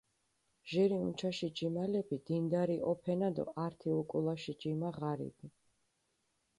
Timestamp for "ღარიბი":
4.97-5.47